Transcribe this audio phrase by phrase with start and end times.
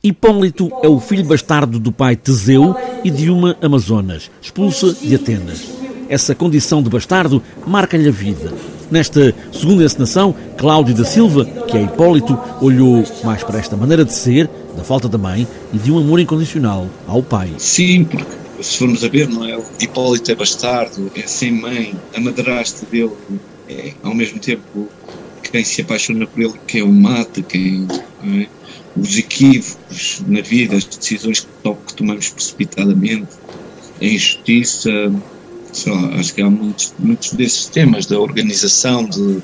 [0.00, 5.72] Hipólito é o filho bastardo do pai Teseu e de uma Amazonas, expulsa de Atenas.
[6.08, 8.54] Essa condição de bastardo marca-lhe a vida.
[8.92, 14.14] Nesta segunda encenação, Cláudio da Silva, que é Hipólito, olhou mais para esta maneira de
[14.14, 17.52] ser, da falta da mãe e de um amor incondicional ao pai.
[17.58, 18.24] Sim, porque
[18.60, 19.60] se formos a ver, não é?
[19.80, 23.16] Hipólito é bastardo, é sem mãe, a madrasta dele
[23.68, 24.86] é ao mesmo tempo
[25.50, 27.84] quem se apaixona por ele, quem o mata, quem.
[28.22, 28.57] É?
[29.00, 33.28] Os equívocos na vida, as decisões que tomamos precipitadamente,
[34.00, 34.90] a injustiça,
[35.86, 39.42] lá, acho que há muitos, muitos desses temas da organização, de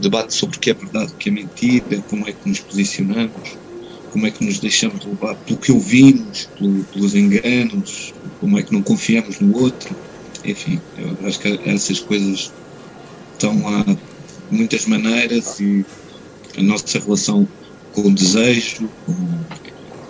[0.00, 3.56] debate sobre o que é verdade, o que é mentira, como é que nos posicionamos,
[4.10, 8.72] como é que nos deixamos levar pelo que ouvimos, pelo, pelos enganos, como é que
[8.72, 9.94] não confiamos no outro.
[10.44, 12.52] Enfim, eu acho que essas coisas
[13.32, 13.98] estão lá de
[14.50, 15.84] muitas maneiras e
[16.58, 17.48] a nossa relação
[17.92, 19.14] com o desejo, com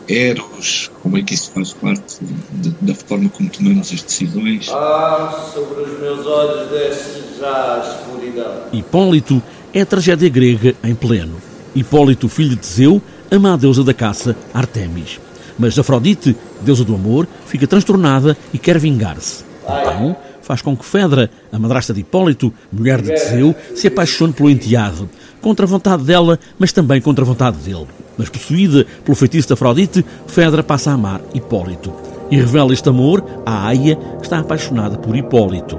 [0.09, 2.19] eros, como é que isso faz parte
[2.53, 4.69] de, da forma como tomamos as decisões.
[4.71, 8.63] Ah, sobre os meus olhos desce já a escuridão.
[8.73, 9.43] Hipólito
[9.73, 11.37] é a tragédia grega em pleno.
[11.75, 15.19] Hipólito, filho de Teseu, ama a deusa da caça, Artemis.
[15.59, 19.45] Mas Afrodite, deusa do amor, fica transtornada e quer vingar-se.
[19.63, 24.51] Então, faz com que Fedra, a madrasta de Hipólito, mulher de Teseu, se apaixone pelo
[24.51, 25.09] enteado,
[25.43, 27.87] contra a vontade dela, mas também contra a vontade dele.
[28.17, 31.93] Mas possuída pelo feitiço de Afrodite, Fedra passa a amar Hipólito
[32.31, 35.79] e revela este amor à Aia, que está apaixonada por Hipólito.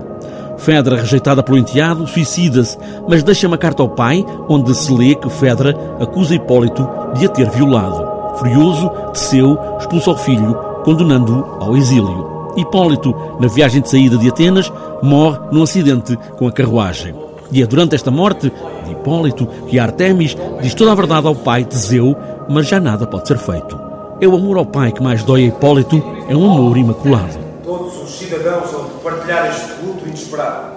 [0.58, 2.78] Fedra, rejeitada pelo enteado, suicida-se,
[3.10, 7.30] mas deixa uma carta ao pai, onde se lê que Fedra acusa Hipólito de a
[7.30, 8.38] ter violado.
[8.38, 10.54] Furioso, Teseu expulsa o filho,
[10.84, 12.52] condenando-o ao exílio.
[12.56, 17.16] Hipólito, na viagem de saída de Atenas, morre num acidente com a carruagem.
[17.52, 18.52] E é durante esta morte
[18.86, 22.16] de Hipólito que Artemis diz toda a verdade ao pai Teseu,
[22.50, 23.80] mas já nada pode ser feito.
[24.20, 27.38] É o amor ao pai que mais dói a Hipólito, é um amor imaculado.
[27.64, 30.74] Todos os cidadãos vão partilhar este luto inesperado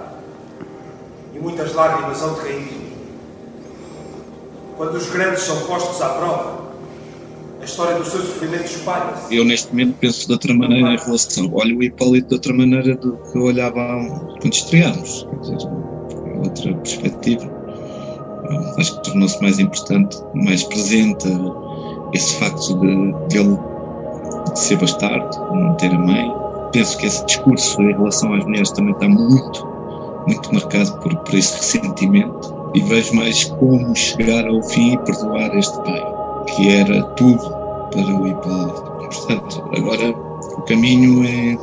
[1.33, 2.77] e muitas lágrimas hão de cair.
[4.75, 6.67] Quando os grandes são postos à prova,
[7.59, 9.35] a história do seu sofrimento espalha-se.
[9.35, 11.49] Eu, neste momento, penso de outra maneira em relação.
[11.53, 13.79] Olho o Hipólito de outra maneira do que eu olhava
[14.39, 15.27] quando estreámos.
[15.29, 15.69] Quer dizer,
[16.37, 17.45] outra perspectiva.
[18.77, 21.27] Acho que tornou-se mais importante, mais presente
[22.13, 23.57] esse facto de, de ele
[24.55, 26.33] ser bastardo, não ter a mãe.
[26.71, 29.67] Penso que esse discurso em relação às mulheres também está muito,
[30.27, 32.55] muito marcado por, por esse ressentimento.
[32.73, 36.17] E vejo mais como chegar ao fim e perdoar este pai
[36.47, 37.49] que era tudo
[37.91, 38.81] para o Hipólito.
[38.81, 41.57] Portanto, agora o caminho é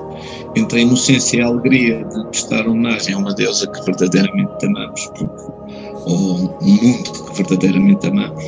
[0.56, 5.10] entre a inocência e a alegria de prestar homenagem a uma deusa que verdadeiramente amamos,
[6.06, 8.44] ou um mundo que verdadeiramente amamos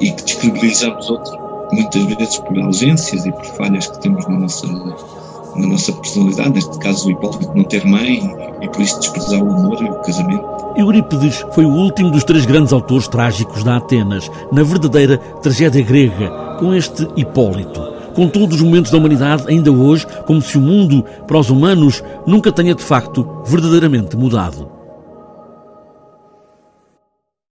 [0.00, 1.38] e que descredibilizamos outro,
[1.72, 6.78] muitas vezes por ausências e por falhas que temos na nossa, na nossa personalidade, neste
[6.78, 8.20] caso o Hipólito não ter mãe
[8.60, 10.44] e por isso desprezar o amor e o casamento.
[10.76, 16.30] Eurípides foi o último dos três grandes autores trágicos da Atenas, na verdadeira tragédia grega,
[16.58, 17.93] com este Hipólito.
[18.14, 22.02] Com todos os momentos da humanidade, ainda hoje, como se o mundo, para os humanos,
[22.26, 24.73] nunca tenha de facto verdadeiramente mudado.